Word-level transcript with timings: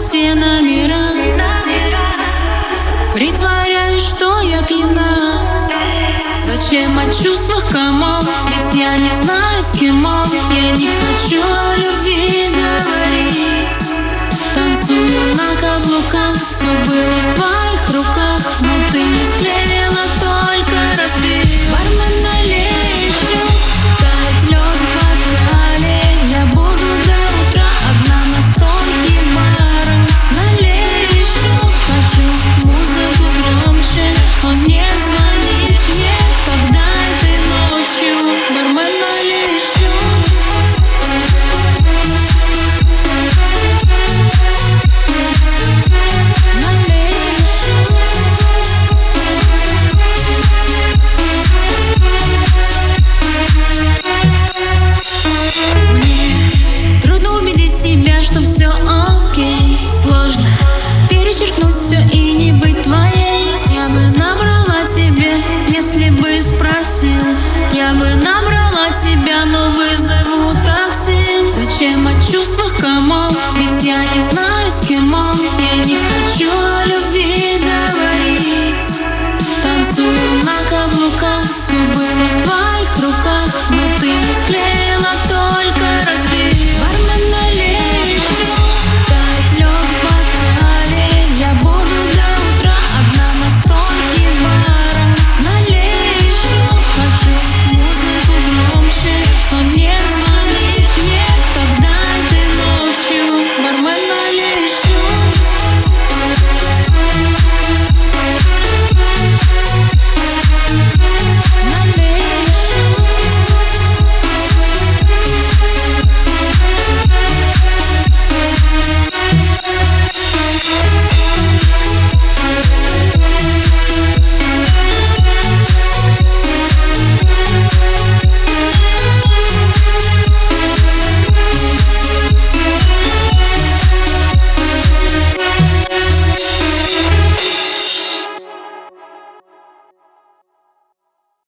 все 0.00 0.34
номера. 0.34 0.96
Притворяюсь, 3.12 4.02
что 4.02 4.40
я 4.40 4.62
пьяна. 4.62 5.68
Зачем 6.38 6.98
о 6.98 7.04
чувствах 7.12 7.66
кому? 7.70 8.22
Ведь 8.48 8.80
я 8.80 8.96
не 8.96 9.10
знаю, 9.10 9.62
с 9.62 9.72
кем 9.78 10.04
он. 10.04 10.26
Я 10.56 10.70
не 10.70 10.88
хочу 10.88 11.42
о 11.42 11.76
любви 11.76 12.48
говорить. 12.48 13.92
Танцую 14.54 15.36
на 15.36 15.60
каблуках 15.60 16.34
Все 16.34 16.64
было 16.64 17.20
в 17.20 17.34
твоих 17.34 17.96
руках. 17.96 18.19